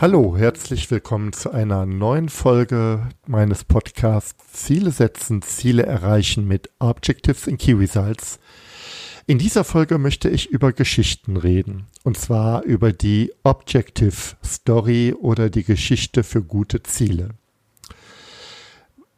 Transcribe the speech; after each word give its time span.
Hallo, 0.00 0.34
herzlich 0.34 0.90
willkommen 0.90 1.34
zu 1.34 1.50
einer 1.50 1.84
neuen 1.84 2.30
Folge 2.30 3.06
meines 3.26 3.64
Podcasts 3.64 4.50
Ziele 4.50 4.92
setzen, 4.92 5.42
Ziele 5.42 5.84
erreichen 5.84 6.48
mit 6.48 6.70
Objectives 6.78 7.46
and 7.46 7.58
Key 7.58 7.74
Results. 7.74 8.38
In 9.26 9.36
dieser 9.36 9.62
Folge 9.62 9.98
möchte 9.98 10.30
ich 10.30 10.48
über 10.48 10.72
Geschichten 10.72 11.36
reden. 11.36 11.84
Und 12.02 12.16
zwar 12.16 12.62
über 12.62 12.94
die 12.94 13.30
Objective 13.42 14.14
Story 14.42 15.12
oder 15.12 15.50
die 15.50 15.64
Geschichte 15.64 16.22
für 16.22 16.42
gute 16.42 16.82
Ziele. 16.82 17.32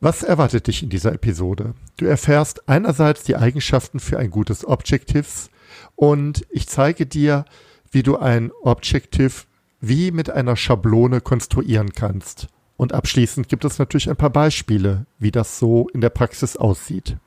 Was 0.00 0.24
erwartet 0.24 0.66
dich 0.66 0.82
in 0.82 0.90
dieser 0.90 1.12
Episode? 1.12 1.74
Du 1.96 2.06
erfährst 2.06 2.68
einerseits 2.68 3.22
die 3.22 3.36
Eigenschaften 3.36 4.00
für 4.00 4.18
ein 4.18 4.30
gutes 4.30 4.66
Objectives 4.66 5.48
und 5.94 6.44
ich 6.50 6.66
zeige 6.66 7.06
dir, 7.06 7.44
wie 7.92 8.02
du 8.02 8.16
ein 8.16 8.50
Objective 8.62 9.44
wie 9.82 10.12
mit 10.12 10.30
einer 10.30 10.56
Schablone 10.56 11.20
konstruieren 11.20 11.92
kannst. 11.92 12.46
Und 12.78 12.94
abschließend 12.94 13.48
gibt 13.48 13.64
es 13.64 13.78
natürlich 13.78 14.08
ein 14.08 14.16
paar 14.16 14.30
Beispiele, 14.30 15.06
wie 15.18 15.32
das 15.32 15.58
so 15.58 15.88
in 15.92 16.00
der 16.00 16.08
Praxis 16.08 16.56
aussieht. 16.56 17.18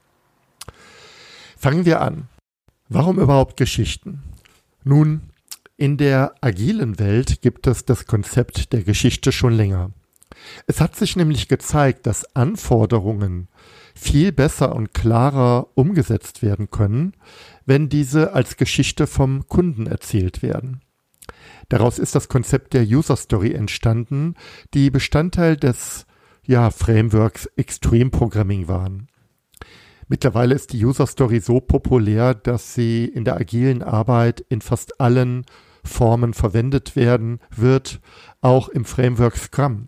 Fangen 1.57 1.85
wir 1.85 2.01
an. 2.01 2.27
Warum 2.89 3.19
überhaupt 3.19 3.57
Geschichten? 3.57 4.23
Nun, 4.83 5.29
in 5.77 5.97
der 5.97 6.33
agilen 6.41 6.97
Welt 6.97 7.41
gibt 7.41 7.67
es 7.67 7.83
das 7.83 8.05
Konzept 8.05 8.71
der 8.71 8.83
Geschichte 8.83 9.31
schon 9.31 9.53
länger. 9.53 9.91
Es 10.67 10.79
hat 10.79 10.95
sich 10.95 11.15
nämlich 11.15 11.47
gezeigt, 11.47 12.05
dass 12.05 12.35
Anforderungen 12.35 13.49
viel 13.95 14.31
besser 14.31 14.75
und 14.75 14.93
klarer 14.93 15.67
umgesetzt 15.75 16.41
werden 16.41 16.69
können, 16.69 17.13
wenn 17.65 17.89
diese 17.89 18.33
als 18.33 18.55
Geschichte 18.55 19.07
vom 19.07 19.47
Kunden 19.47 19.87
erzählt 19.87 20.41
werden. 20.41 20.81
Daraus 21.69 21.99
ist 21.99 22.15
das 22.15 22.29
Konzept 22.29 22.73
der 22.73 22.83
User 22.83 23.15
Story 23.15 23.53
entstanden, 23.53 24.35
die 24.73 24.89
Bestandteil 24.89 25.57
des 25.57 26.05
ja, 26.43 26.69
Frameworks 26.69 27.47
Extreme 27.55 28.11
Programming 28.11 28.67
waren. 28.67 29.07
Mittlerweile 30.07 30.53
ist 30.53 30.73
die 30.73 30.85
User 30.85 31.07
Story 31.07 31.39
so 31.39 31.59
populär, 31.59 32.35
dass 32.35 32.75
sie 32.75 33.05
in 33.05 33.25
der 33.25 33.37
agilen 33.37 33.81
Arbeit 33.81 34.45
in 34.49 34.61
fast 34.61 35.01
allen 35.01 35.45
Formen 35.83 36.33
verwendet 36.33 36.95
werden 36.95 37.39
wird, 37.55 37.99
auch 38.41 38.69
im 38.69 38.85
Framework 38.85 39.37
Scrum. 39.37 39.87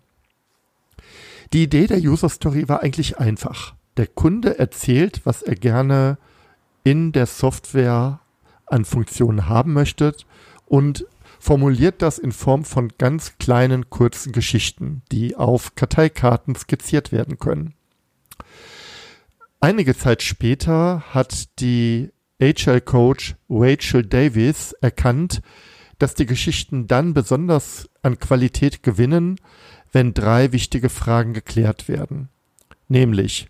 Die 1.52 1.62
Idee 1.62 1.86
der 1.86 1.98
User 1.98 2.28
Story 2.28 2.68
war 2.68 2.82
eigentlich 2.82 3.18
einfach. 3.18 3.74
Der 3.96 4.06
Kunde 4.06 4.58
erzählt, 4.58 5.22
was 5.24 5.42
er 5.42 5.54
gerne 5.54 6.18
in 6.84 7.12
der 7.12 7.26
Software 7.26 8.20
an 8.66 8.84
Funktionen 8.84 9.48
haben 9.48 9.72
möchte 9.72 10.14
und 10.66 11.06
formuliert 11.38 12.02
das 12.02 12.18
in 12.18 12.32
Form 12.32 12.64
von 12.64 12.92
ganz 12.98 13.38
kleinen, 13.38 13.90
kurzen 13.90 14.32
Geschichten, 14.32 15.02
die 15.12 15.36
auf 15.36 15.74
Karteikarten 15.74 16.54
skizziert 16.54 17.12
werden 17.12 17.38
können. 17.38 17.74
Einige 19.60 19.96
Zeit 19.96 20.22
später 20.22 21.02
hat 21.12 21.60
die 21.60 22.10
HL-Coach 22.40 23.34
Rachel 23.50 24.04
Davis 24.04 24.72
erkannt, 24.80 25.42
dass 25.98 26.14
die 26.14 26.26
Geschichten 26.26 26.86
dann 26.86 27.12
besonders 27.12 27.88
an 28.02 28.18
Qualität 28.18 28.82
gewinnen, 28.84 29.40
wenn 29.90 30.14
drei 30.14 30.52
wichtige 30.52 30.88
Fragen 30.90 31.32
geklärt 31.32 31.88
werden. 31.88 32.28
Nämlich, 32.88 33.48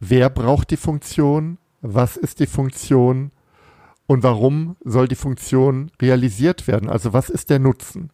wer 0.00 0.30
braucht 0.30 0.70
die 0.70 0.76
Funktion? 0.76 1.58
Was 1.82 2.16
ist 2.16 2.40
die 2.40 2.46
Funktion? 2.46 3.30
Und 4.06 4.22
warum 4.22 4.76
soll 4.84 5.08
die 5.08 5.14
Funktion 5.14 5.90
realisiert 6.00 6.66
werden? 6.66 6.90
Also 6.90 7.12
was 7.12 7.30
ist 7.30 7.50
der 7.50 7.58
Nutzen? 7.58 8.10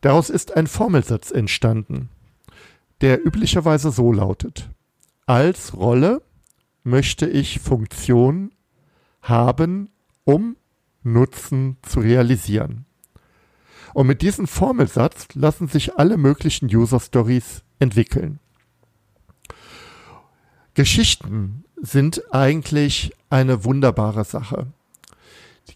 Daraus 0.00 0.30
ist 0.30 0.56
ein 0.56 0.66
Formelsatz 0.66 1.30
entstanden, 1.30 2.10
der 3.00 3.24
üblicherweise 3.26 3.90
so 3.90 4.12
lautet. 4.12 4.68
Als 5.26 5.74
Rolle 5.76 6.22
möchte 6.84 7.26
ich 7.26 7.58
Funktion 7.58 8.52
haben, 9.22 9.90
um 10.24 10.56
Nutzen 11.02 11.78
zu 11.82 12.00
realisieren. 12.00 12.84
Und 13.94 14.06
mit 14.06 14.22
diesem 14.22 14.46
Formelsatz 14.46 15.28
lassen 15.34 15.68
sich 15.68 15.98
alle 15.98 16.16
möglichen 16.16 16.66
User 16.66 17.00
Stories 17.00 17.62
entwickeln. 17.78 18.38
Geschichten 20.74 21.64
sind 21.80 22.22
eigentlich 22.34 23.12
eine 23.30 23.64
wunderbare 23.64 24.24
Sache. 24.24 24.66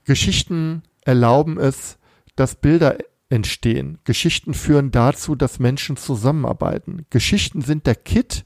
Geschichten 0.04 0.82
erlauben 1.02 1.58
es, 1.58 1.98
dass 2.36 2.54
Bilder 2.54 2.98
entstehen. 3.28 3.98
Geschichten 4.04 4.54
führen 4.54 4.90
dazu, 4.90 5.34
dass 5.34 5.58
Menschen 5.58 5.96
zusammenarbeiten. 5.96 7.06
Geschichten 7.10 7.62
sind 7.62 7.86
der 7.86 7.94
Kit, 7.94 8.44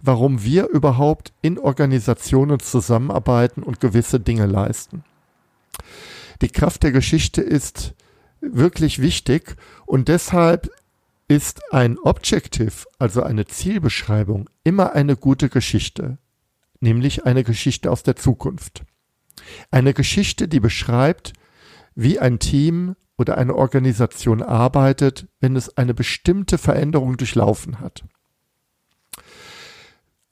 warum 0.00 0.42
wir 0.42 0.68
überhaupt 0.68 1.32
in 1.42 1.58
Organisationen 1.58 2.60
zusammenarbeiten 2.60 3.62
und 3.62 3.80
gewisse 3.80 4.20
Dinge 4.20 4.46
leisten. 4.46 5.04
Die 6.42 6.48
Kraft 6.48 6.82
der 6.82 6.92
Geschichte 6.92 7.40
ist 7.40 7.94
wirklich 8.40 9.00
wichtig 9.00 9.56
und 9.86 10.08
deshalb 10.08 10.70
ist 11.28 11.72
ein 11.72 11.98
Objective, 11.98 12.84
also 12.98 13.22
eine 13.22 13.46
Zielbeschreibung, 13.46 14.50
immer 14.62 14.92
eine 14.92 15.16
gute 15.16 15.48
Geschichte, 15.48 16.18
nämlich 16.80 17.24
eine 17.24 17.44
Geschichte 17.44 17.90
aus 17.90 18.02
der 18.02 18.16
Zukunft. 18.16 18.84
Eine 19.70 19.94
Geschichte, 19.94 20.48
die 20.48 20.60
beschreibt, 20.60 21.32
wie 21.94 22.18
ein 22.18 22.38
Team 22.38 22.96
oder 23.16 23.38
eine 23.38 23.54
Organisation 23.54 24.42
arbeitet, 24.42 25.28
wenn 25.40 25.56
es 25.56 25.76
eine 25.76 25.94
bestimmte 25.94 26.58
Veränderung 26.58 27.16
durchlaufen 27.16 27.80
hat. 27.80 28.04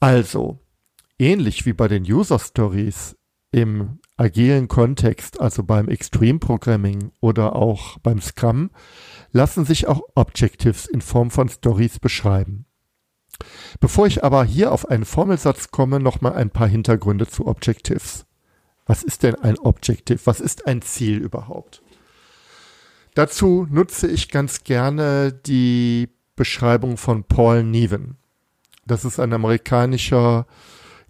Also, 0.00 0.58
ähnlich 1.18 1.64
wie 1.64 1.72
bei 1.72 1.86
den 1.86 2.02
User 2.02 2.38
Stories 2.38 3.16
im 3.52 4.00
agilen 4.16 4.66
Kontext, 4.66 5.40
also 5.40 5.62
beim 5.62 5.88
Extreme 5.88 6.38
Programming 6.38 7.12
oder 7.20 7.54
auch 7.54 7.98
beim 7.98 8.20
Scrum, 8.20 8.70
lassen 9.30 9.64
sich 9.64 9.86
auch 9.86 10.02
Objectives 10.14 10.86
in 10.86 11.00
Form 11.00 11.30
von 11.30 11.48
Stories 11.48 11.98
beschreiben. 11.98 12.66
Bevor 13.80 14.06
ich 14.06 14.24
aber 14.24 14.44
hier 14.44 14.72
auf 14.72 14.88
einen 14.88 15.04
Formelsatz 15.04 15.70
komme, 15.70 16.00
nochmal 16.00 16.34
ein 16.34 16.50
paar 16.50 16.68
Hintergründe 16.68 17.26
zu 17.26 17.46
Objectives. 17.46 18.26
Was 18.86 19.02
ist 19.02 19.22
denn 19.22 19.36
ein 19.36 19.58
Objective? 19.58 20.20
Was 20.24 20.40
ist 20.40 20.66
ein 20.66 20.82
Ziel 20.82 21.18
überhaupt? 21.18 21.82
Dazu 23.14 23.66
nutze 23.70 24.08
ich 24.08 24.30
ganz 24.30 24.64
gerne 24.64 25.32
die 25.32 26.08
Beschreibung 26.34 26.96
von 26.96 27.24
Paul 27.24 27.62
Neven. 27.62 28.16
Das 28.86 29.04
ist 29.04 29.20
ein 29.20 29.32
amerikanischer 29.32 30.46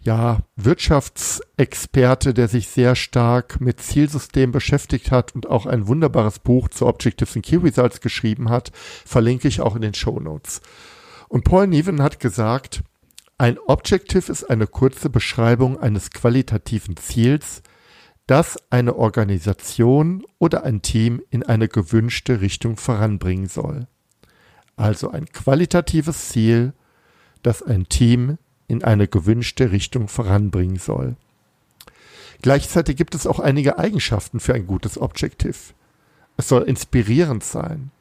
ja, 0.01 0.39
Wirtschaftsexperte, 0.57 2.33
der 2.33 2.49
sich 2.49 2.67
sehr 2.67 2.95
stark 2.95 3.61
mit 3.61 3.79
Zielsystemen 3.79 4.51
beschäftigt 4.51 5.11
hat 5.11 5.33
und 5.33 5.49
auch 5.49 5.65
ein 5.65 5.87
wunderbares 5.87 6.39
Buch 6.39 6.67
zu 6.67 6.87
Objectives 6.87 7.35
and 7.35 7.45
Key 7.45 7.55
Results 7.55 8.01
geschrieben 8.01 8.49
hat, 8.49 8.71
verlinke 9.05 9.47
ich 9.47 9.61
auch 9.61 9.75
in 9.75 9.81
den 9.81 9.93
Show 9.93 10.19
Notes. 10.19 10.61
Und 11.29 11.45
Paul 11.45 11.67
Neven 11.67 12.01
hat 12.03 12.19
gesagt, 12.19 12.83
ein 13.37 13.57
Objective 13.59 14.31
ist 14.31 14.43
eine 14.43 14.67
kurze 14.67 15.09
Beschreibung 15.09 15.79
eines 15.79 16.11
qualitativen 16.11 16.97
Ziels, 16.97 17.63
das 18.27 18.57
eine 18.69 18.95
Organisation 18.95 20.23
oder 20.39 20.63
ein 20.63 20.81
Team 20.81 21.21
in 21.29 21.43
eine 21.43 21.67
gewünschte 21.67 22.41
Richtung 22.41 22.77
voranbringen 22.77 23.47
soll. 23.47 23.87
Also 24.75 25.11
ein 25.11 25.25
qualitatives 25.25 26.29
Ziel, 26.29 26.73
das 27.41 27.61
ein 27.61 27.89
Team 27.89 28.37
in 28.67 28.83
eine 28.83 29.07
gewünschte 29.07 29.71
Richtung 29.71 30.07
voranbringen 30.07 30.77
soll. 30.77 31.15
Gleichzeitig 32.41 32.95
gibt 32.95 33.15
es 33.15 33.27
auch 33.27 33.39
einige 33.39 33.77
Eigenschaften 33.77 34.39
für 34.39 34.53
ein 34.53 34.67
gutes 34.67 34.97
Objective. 34.97 35.73
Es 36.37 36.47
soll 36.47 36.63
inspirierend 36.63 37.43
sein. 37.43 37.91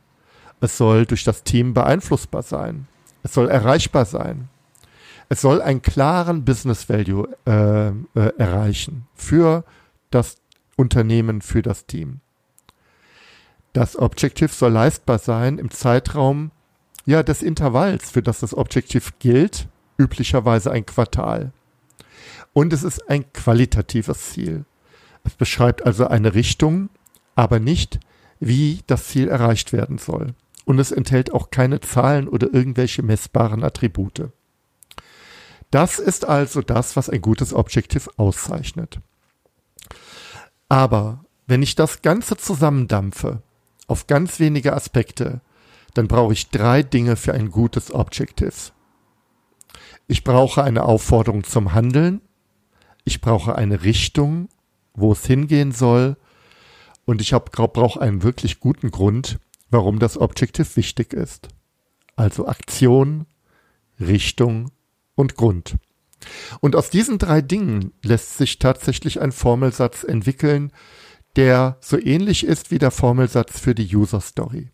Es 0.61 0.79
soll 0.79 1.07
durch 1.07 1.25
das 1.25 1.43
Team 1.43 1.75
beeinflussbar 1.75 2.43
sein. 2.43 2.87
Es 3.23 3.35
soll 3.35 3.49
erreichbar 3.49 4.05
sein. 4.05 4.49
Es 5.29 5.41
soll 5.41 5.61
einen 5.61 5.83
klaren 5.83 6.45
Business 6.45 6.89
Value 6.89 7.29
äh, 7.47 7.89
äh, 7.89 8.33
erreichen 8.39 9.07
für 9.15 9.65
das 10.15 10.37
Unternehmen, 10.77 11.43
für 11.43 11.63
das 11.63 11.87
Team. 11.87 12.21
Das 13.73 13.99
Objective 13.99 14.49
soll 14.49 14.73
leistbar 14.73 15.19
sein 15.19 15.59
im 15.59 15.71
Zeitraum 15.71 16.51
Ja, 17.05 17.23
des 17.23 17.43
Intervalls, 17.43 18.11
für 18.13 18.23
das 18.23 18.41
das 18.41 18.55
Objective 18.55 19.11
gilt, 19.19 19.67
üblicherweise 19.99 20.71
ein 20.71 20.87
Quartal. 20.87 21.53
Und 22.53 22.73
es 22.73 22.85
ist 22.85 23.09
ein 23.09 23.33
qualitatives 23.33 24.31
Ziel. 24.31 24.65
Es 25.25 25.35
beschreibt 25.35 25.85
also 25.85 26.07
eine 26.07 26.35
Richtung, 26.35 26.91
aber 27.35 27.59
nicht, 27.59 27.99
wie 28.41 28.81
das 28.87 29.09
Ziel 29.09 29.29
erreicht 29.29 29.73
werden 29.73 29.99
soll. 29.99 30.35
Und 30.65 30.79
es 30.79 30.93
enthält 30.93 31.33
auch 31.33 31.51
keine 31.51 31.81
Zahlen 31.81 32.29
oder 32.29 32.53
irgendwelche 32.53 33.03
messbaren 33.03 33.65
Attribute. 33.65 34.31
Das 35.71 35.99
ist 35.99 36.29
also 36.29 36.61
das, 36.61 36.97
was 36.97 37.09
ein 37.09 37.23
gutes 37.23 37.55
Objective 37.55 38.11
auszeichnet. 38.17 39.01
Aber 40.73 41.27
wenn 41.47 41.63
ich 41.63 41.75
das 41.75 42.01
Ganze 42.01 42.39
zusammendampfe 42.39 43.43
auf 43.89 44.07
ganz 44.07 44.41
wenige 44.41 44.73
Aspekte, 44.73 45.43
dann 45.93 46.09
brauche 46.09 46.33
ich 46.33 46.49
drei 46.49 46.83
Dinge 46.83 47.17
für 47.17 47.35
ein 47.35 47.51
gutes 47.51 47.93
Objective. 47.93 48.73
Ich 50.07 50.25
brauche 50.25 50.65
eine 50.65 50.85
Aufforderung 50.85 51.45
zum 51.45 51.75
Handeln, 51.75 52.23
ich 53.05 53.21
brauche 53.21 53.55
eine 53.55 53.83
Richtung, 53.83 54.49
wo 54.95 55.13
es 55.13 55.27
hingehen 55.27 55.73
soll 55.73 56.17
und 57.05 57.21
ich 57.21 57.33
brauche 57.33 58.01
einen 58.01 58.23
wirklich 58.23 58.59
guten 58.59 58.91
Grund, 58.91 59.41
warum 59.69 59.99
das 59.99 60.17
Objective 60.17 60.75
wichtig 60.77 61.13
ist. 61.13 61.49
Also 62.17 62.49
Aktion, 62.49 63.27
Richtung 64.01 64.71
und 65.17 65.35
Grund. 65.37 65.77
Und 66.61 66.77
aus 66.77 66.91
diesen 66.91 67.19
drei 67.19 67.41
Dingen 67.41 67.93
lässt 68.03 68.39
sich 68.39 68.59
tatsächlich 68.59 69.21
ein 69.21 69.33
Formelsatz 69.33 70.05
entwickeln, 70.05 70.73
der 71.37 71.79
so 71.81 71.99
ähnlich 71.99 72.45
ist 72.45 72.71
wie 72.71 72.79
der 72.79 72.91
Formelsatz 72.91 73.59
für 73.59 73.75
die 73.75 73.97
User 73.97 74.21
Story. 74.21 74.71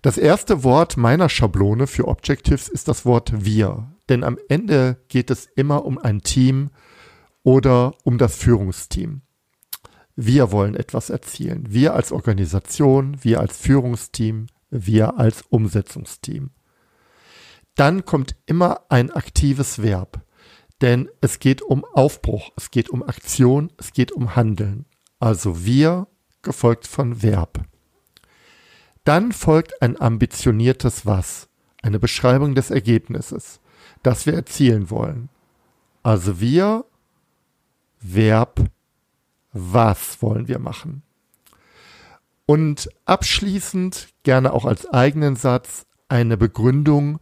Das 0.00 0.16
erste 0.16 0.64
Wort 0.64 0.96
meiner 0.96 1.28
Schablone 1.28 1.86
für 1.86 2.08
Objectives 2.08 2.68
ist 2.68 2.88
das 2.88 3.04
Wort 3.04 3.44
wir, 3.44 3.92
denn 4.08 4.24
am 4.24 4.38
Ende 4.48 4.96
geht 5.08 5.30
es 5.30 5.46
immer 5.54 5.84
um 5.84 5.98
ein 5.98 6.22
Team 6.22 6.70
oder 7.42 7.94
um 8.04 8.18
das 8.18 8.36
Führungsteam. 8.36 9.22
Wir 10.16 10.52
wollen 10.52 10.74
etwas 10.74 11.10
erzielen. 11.10 11.66
Wir 11.68 11.94
als 11.94 12.12
Organisation, 12.12 13.16
wir 13.22 13.40
als 13.40 13.56
Führungsteam, 13.56 14.46
wir 14.70 15.18
als 15.18 15.42
Umsetzungsteam. 15.48 16.50
Dann 17.74 18.04
kommt 18.04 18.36
immer 18.46 18.82
ein 18.88 19.10
aktives 19.10 19.82
Verb, 19.82 20.20
denn 20.80 21.08
es 21.20 21.38
geht 21.38 21.62
um 21.62 21.84
Aufbruch, 21.84 22.50
es 22.56 22.70
geht 22.70 22.90
um 22.90 23.02
Aktion, 23.02 23.72
es 23.78 23.92
geht 23.92 24.12
um 24.12 24.36
Handeln. 24.36 24.84
Also 25.18 25.64
wir 25.64 26.06
gefolgt 26.42 26.86
von 26.86 27.22
Verb. 27.22 27.64
Dann 29.04 29.32
folgt 29.32 29.80
ein 29.82 30.00
ambitioniertes 30.00 31.06
Was, 31.06 31.48
eine 31.82 31.98
Beschreibung 31.98 32.54
des 32.54 32.70
Ergebnisses, 32.70 33.60
das 34.02 34.26
wir 34.26 34.34
erzielen 34.34 34.90
wollen. 34.90 35.28
Also 36.02 36.40
wir, 36.40 36.84
Verb, 38.00 38.60
was 39.52 40.20
wollen 40.22 40.48
wir 40.48 40.58
machen? 40.58 41.02
Und 42.46 42.88
abschließend 43.04 44.08
gerne 44.24 44.52
auch 44.52 44.64
als 44.64 44.86
eigenen 44.86 45.36
Satz 45.36 45.86
eine 46.08 46.36
Begründung, 46.36 47.20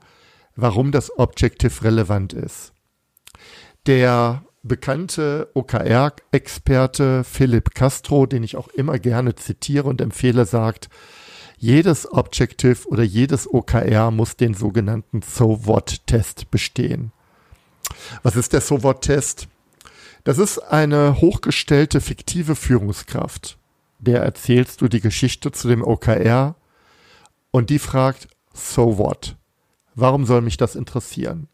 warum 0.56 0.92
das 0.92 1.16
Objective 1.18 1.84
relevant 1.84 2.32
ist. 2.32 2.72
Der 3.86 4.42
bekannte 4.62 5.50
OKR-Experte 5.54 7.24
Philipp 7.24 7.74
Castro, 7.74 8.26
den 8.26 8.42
ich 8.42 8.56
auch 8.56 8.68
immer 8.68 8.98
gerne 8.98 9.34
zitiere 9.34 9.88
und 9.88 10.00
empfehle, 10.00 10.44
sagt, 10.44 10.90
jedes 11.56 12.10
Objective 12.10 12.88
oder 12.88 13.02
jedes 13.02 13.52
OKR 13.52 14.10
muss 14.10 14.36
den 14.36 14.54
sogenannten 14.54 15.22
So 15.22 15.66
What-Test 15.66 16.50
bestehen. 16.50 17.12
Was 18.22 18.36
ist 18.36 18.52
der 18.52 18.60
So 18.60 18.82
What-Test? 18.82 19.48
Das 20.24 20.38
ist 20.38 20.58
eine 20.58 21.20
hochgestellte 21.20 22.00
fiktive 22.00 22.54
Führungskraft. 22.54 23.58
Der 23.98 24.22
erzählst 24.22 24.80
du 24.80 24.88
die 24.88 25.00
Geschichte 25.00 25.52
zu 25.52 25.68
dem 25.68 25.82
OKR 25.82 26.54
und 27.50 27.70
die 27.70 27.78
fragt, 27.78 28.28
so 28.54 28.96
what? 28.98 29.36
Warum 30.00 30.24
soll 30.24 30.40
mich 30.40 30.56
das 30.56 30.76
interessieren? 30.76 31.48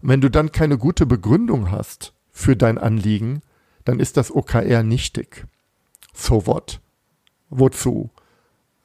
Und 0.00 0.08
wenn 0.08 0.22
du 0.22 0.30
dann 0.30 0.50
keine 0.50 0.78
gute 0.78 1.04
Begründung 1.04 1.70
hast 1.70 2.14
für 2.30 2.56
dein 2.56 2.78
Anliegen, 2.78 3.42
dann 3.84 4.00
ist 4.00 4.16
das 4.16 4.34
OKR 4.34 4.82
nichtig. 4.82 5.46
So 6.14 6.46
what? 6.46 6.80
Wozu? 7.50 8.10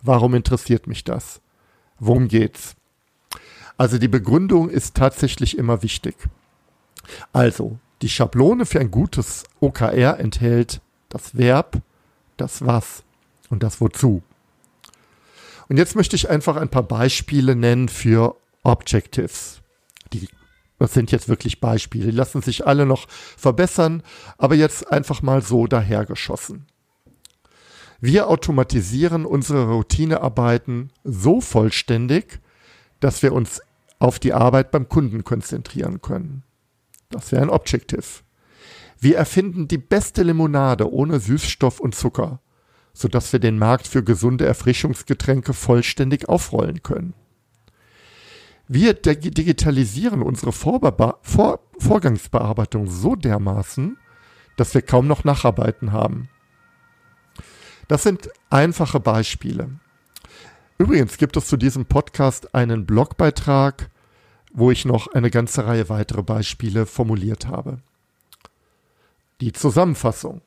Warum 0.02 0.36
interessiert 0.36 0.88
mich 0.88 1.06
das? 1.06 1.40
Worum 2.00 2.28
geht's? 2.28 2.76
Also 3.78 3.98
die 3.98 4.10
Begründung 4.10 4.70
ist 4.70 4.98
tatsächlich 4.98 5.58
immer 5.58 5.84
wichtig. 5.84 6.16
Also, 7.32 7.80
die 8.02 8.10
Schablone 8.10 8.66
für 8.66 8.82
ein 8.82 8.92
gutes 8.92 9.46
OKR 9.62 10.20
enthält 10.20 10.82
das 11.08 11.38
Verb, 11.38 11.82
das 12.36 12.66
Was 12.66 13.04
und 13.50 13.64
das 13.64 13.80
Wozu. 13.80 14.22
Und 15.70 15.78
jetzt 15.78 15.96
möchte 15.96 16.18
ich 16.18 16.30
einfach 16.30 16.58
ein 16.58 16.70
paar 16.70 16.84
Beispiele 16.84 17.56
nennen 17.56 17.88
für 17.88 18.36
Objectives. 18.68 19.62
Die, 20.12 20.28
das 20.78 20.94
sind 20.94 21.12
jetzt 21.12 21.30
wirklich 21.30 21.60
Beispiele, 21.62 22.06
die 22.06 22.18
lassen 22.18 22.42
sich 22.42 22.68
alle 22.68 22.86
noch 22.86 23.08
verbessern, 23.10 24.04
aber 24.38 24.56
jetzt 24.56 24.92
einfach 24.92 25.22
mal 25.22 25.42
so 25.42 25.68
dahergeschossen. 25.68 26.68
Wir 28.00 28.28
automatisieren 28.28 29.26
unsere 29.26 29.70
Routinearbeiten 29.70 30.92
so 31.04 31.42
vollständig, 31.42 32.40
dass 33.00 33.24
wir 33.24 33.34
uns 33.34 33.62
auf 34.00 34.20
die 34.20 34.34
Arbeit 34.34 34.70
beim 34.70 34.88
Kunden 34.88 35.24
konzentrieren 35.24 36.02
können. 36.02 36.44
Das 37.10 37.32
wäre 37.32 37.42
ein 37.42 37.50
Objective. 37.50 38.04
Wir 39.00 39.18
erfinden 39.18 39.68
die 39.68 39.78
beste 39.78 40.24
Limonade 40.24 40.92
ohne 40.92 41.20
Süßstoff 41.20 41.80
und 41.80 41.96
Zucker, 41.96 42.42
sodass 42.94 43.32
wir 43.32 43.40
den 43.40 43.58
Markt 43.58 43.88
für 43.88 44.04
gesunde 44.04 44.46
Erfrischungsgetränke 44.46 45.54
vollständig 45.54 46.28
aufrollen 46.28 46.84
können. 46.84 47.14
Wir 48.68 48.94
digitalisieren 48.94 50.22
unsere 50.22 50.52
Vorbe 50.52 51.16
Vor 51.22 51.60
Vorgangsbearbeitung 51.80 52.88
so 52.88 53.16
dermaßen, 53.16 53.98
dass 54.58 54.74
wir 54.74 54.82
kaum 54.82 55.08
noch 55.08 55.24
Nacharbeiten 55.24 55.92
haben. 55.92 56.28
Das 57.88 58.04
sind 58.04 58.30
einfache 58.50 59.00
Beispiele. 59.00 59.70
Übrigens 60.78 61.18
gibt 61.18 61.38
es 61.38 61.48
zu 61.48 61.56
diesem 61.56 61.86
Podcast 61.86 62.54
einen 62.56 62.86
Blogbeitrag, 62.86 63.90
wo 64.52 64.70
ich 64.72 64.86
noch 64.86 65.08
eine 65.14 65.32
ganze 65.32 65.66
Reihe 65.66 65.88
weitere 65.88 66.24
Beispiele 66.24 66.86
formuliert 66.86 67.48
habe. 67.48 67.80
Die 69.40 69.54
Zusammenfassung. 69.54 70.42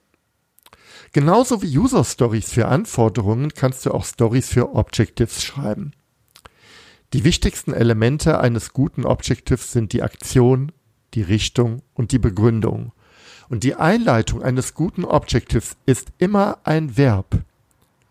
Genauso 1.13 1.63
wie 1.63 1.79
User 1.79 2.05
Stories 2.05 2.53
für 2.53 2.69
Anforderungen 2.69 3.55
kannst 3.55 3.87
du 3.87 3.93
auch 3.93 4.05
Stories 4.05 4.49
für 4.49 4.75
Objectives 4.75 5.43
schreiben. 5.43 5.93
Die 7.13 7.25
wichtigsten 7.25 7.73
Elemente 7.73 8.39
eines 8.41 8.73
guten 8.73 9.05
Objectives 9.05 9.73
sind 9.73 9.93
die 9.93 10.03
Aktion, 10.03 10.71
die 11.15 11.23
Richtung 11.23 11.83
und 11.95 12.13
die 12.13 12.21
Begründung. 12.21 12.93
Und 13.49 13.65
die 13.65 13.75
Einleitung 13.75 14.43
eines 14.43 14.75
guten 14.75 15.05
Objectives 15.05 15.77
ist 15.87 16.13
immer 16.19 16.59
ein 16.63 16.97
Verb. 16.97 17.41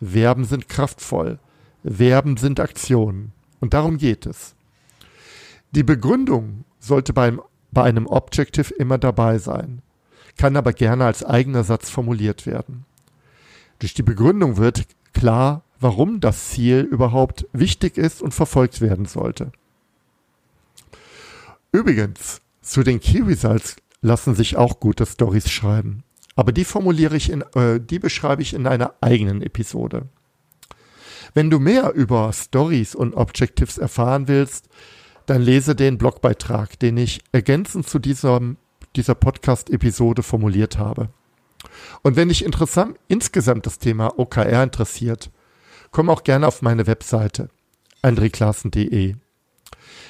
Verben 0.01 0.43
sind 0.43 0.67
kraftvoll. 0.67 1.39
Verben 1.83 2.35
sind 2.35 2.59
Aktionen. 2.59 3.31
Und 3.61 3.73
darum 3.73 3.97
geht 3.97 4.25
es. 4.25 4.55
Die 5.71 5.83
Begründung 5.83 6.65
sollte 6.79 7.13
beim, 7.13 7.41
bei 7.71 7.83
einem 7.83 8.05
Objective 8.05 8.73
immer 8.73 8.97
dabei 8.97 9.37
sein, 9.37 9.81
kann 10.37 10.57
aber 10.57 10.73
gerne 10.73 11.05
als 11.05 11.23
eigener 11.23 11.63
Satz 11.63 11.89
formuliert 11.89 12.45
werden. 12.45 12.85
Durch 13.79 13.93
die 13.93 14.03
Begründung 14.03 14.57
wird 14.57 14.87
klar, 15.13 15.63
warum 15.79 16.19
das 16.19 16.49
Ziel 16.49 16.81
überhaupt 16.81 17.47
wichtig 17.53 17.97
ist 17.97 18.21
und 18.21 18.33
verfolgt 18.33 18.81
werden 18.81 19.05
sollte. 19.05 19.51
Übrigens, 21.71 22.41
zu 22.61 22.83
den 22.83 22.99
Key 22.99 23.21
Results 23.21 23.77
lassen 24.01 24.35
sich 24.35 24.57
auch 24.57 24.79
gute 24.79 25.05
Stories 25.05 25.49
schreiben. 25.49 26.03
Aber 26.35 26.51
die 26.51 26.63
formuliere 26.63 27.17
ich 27.17 27.29
in, 27.29 27.43
äh, 27.53 27.79
die 27.79 27.99
beschreibe 27.99 28.41
ich 28.41 28.53
in 28.53 28.65
einer 28.65 28.93
eigenen 29.01 29.41
Episode. 29.41 30.07
Wenn 31.33 31.49
du 31.49 31.59
mehr 31.59 31.93
über 31.93 32.31
Stories 32.33 32.95
und 32.95 33.13
Objectives 33.13 33.77
erfahren 33.77 34.27
willst, 34.27 34.69
dann 35.25 35.41
lese 35.41 35.75
den 35.75 35.97
Blogbeitrag, 35.97 36.79
den 36.79 36.97
ich 36.97 37.21
ergänzend 37.31 37.87
zu 37.87 37.99
dieser, 37.99 38.41
dieser 38.95 39.15
Podcast-Episode 39.15 40.23
formuliert 40.23 40.79
habe. 40.79 41.09
Und 42.01 42.15
wenn 42.15 42.29
dich 42.29 42.43
interessant, 42.43 42.97
insgesamt 43.07 43.65
das 43.65 43.77
Thema 43.77 44.17
OKR 44.17 44.63
interessiert, 44.63 45.29
komm 45.91 46.09
auch 46.09 46.23
gerne 46.23 46.47
auf 46.47 46.61
meine 46.61 46.87
Webseite 46.87 47.49
andreklassen.de. 48.01 49.15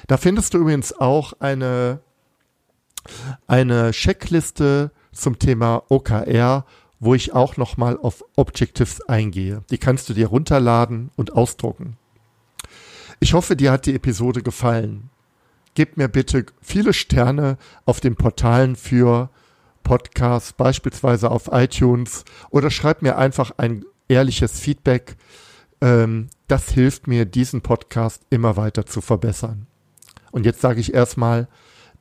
Da 0.08 0.18
findest 0.18 0.54
du 0.54 0.60
übrigens 0.60 0.94
auch 0.94 1.34
eine 1.40 2.02
eine 3.48 3.92
Checkliste 3.92 4.92
zum 5.12 5.40
Thema 5.40 5.84
OKR, 5.90 6.66
wo 7.00 7.14
ich 7.16 7.34
auch 7.34 7.58
nochmal 7.58 7.98
auf 7.98 8.24
Objectives 8.36 9.02
eingehe. 9.02 9.64
Die 9.70 9.78
kannst 9.78 10.10
du 10.10 10.14
dir 10.14 10.28
runterladen 10.28 11.12
und 11.16 11.34
ausdrucken. 11.34 11.98
Ich 13.20 13.34
hoffe, 13.34 13.56
dir 13.56 13.72
hat 13.72 13.86
die 13.86 13.96
Episode 13.96 14.42
gefallen. 14.44 15.10
Gib 15.76 15.98
mir 15.98 16.08
bitte 16.08 16.46
viele 16.62 16.94
Sterne 16.94 17.58
auf 17.86 18.00
den 18.00 18.16
Portalen 18.16 18.76
für 18.76 19.30
Podcasts, 19.84 20.54
beispielsweise 20.54 21.32
auf 21.32 21.50
iTunes, 21.52 22.26
oder 22.50 22.70
schreib 22.70 23.02
mir 23.02 23.18
einfach 23.18 23.52
ein 23.58 23.86
ehrliches 24.08 24.60
Feedback. 24.60 25.16
Ähm, 25.82 26.28
das 26.48 26.70
hilft 26.70 27.08
mir, 27.08 27.26
diesen 27.26 27.62
Podcast 27.62 28.24
immer 28.30 28.58
weiter 28.58 28.86
zu 28.86 29.02
verbessern. 29.02 29.68
Und 30.32 30.46
jetzt 30.46 30.62
sage 30.62 30.80
ich 30.80 30.94
erstmal 30.94 31.48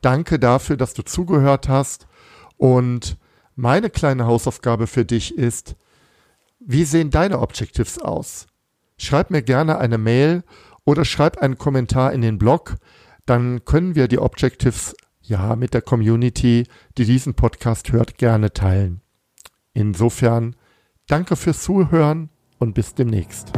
Danke 0.00 0.38
dafür, 0.38 0.76
dass 0.76 0.94
du 0.94 1.02
zugehört 1.02 1.68
hast. 1.68 2.06
Und 2.56 3.16
meine 3.56 3.90
kleine 3.90 4.26
Hausaufgabe 4.26 4.86
für 4.86 5.04
dich 5.04 5.36
ist, 5.36 5.76
wie 6.60 6.84
sehen 6.84 7.10
deine 7.10 7.40
Objectives 7.40 7.98
aus? 7.98 8.46
Schreib 8.96 9.30
mir 9.30 9.42
gerne 9.42 9.78
eine 9.78 9.98
Mail 9.98 10.42
oder 10.84 11.04
schreib 11.04 11.38
einen 11.38 11.58
Kommentar 11.58 12.12
in 12.12 12.20
den 12.20 12.38
Blog. 12.38 12.76
Dann 13.26 13.64
können 13.64 13.94
wir 13.94 14.08
die 14.08 14.18
Objectives 14.18 14.94
ja 15.22 15.56
mit 15.56 15.74
der 15.74 15.82
Community, 15.82 16.66
die 16.96 17.04
diesen 17.04 17.34
Podcast 17.34 17.92
hört, 17.92 18.18
gerne 18.18 18.52
teilen. 18.52 19.02
Insofern 19.72 20.56
danke 21.06 21.36
fürs 21.36 21.62
Zuhören 21.62 22.30
und 22.58 22.74
bis 22.74 22.94
demnächst. 22.94 23.57